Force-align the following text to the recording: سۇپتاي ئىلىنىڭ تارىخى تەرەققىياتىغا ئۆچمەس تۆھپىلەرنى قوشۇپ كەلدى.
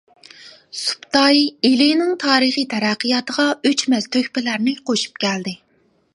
سۇپتاي 0.83 1.43
ئىلىنىڭ 1.69 2.15
تارىخى 2.25 2.65
تەرەققىياتىغا 2.73 3.47
ئۆچمەس 3.71 4.13
تۆھپىلەرنى 4.17 4.75
قوشۇپ 4.91 5.25
كەلدى. 5.27 5.57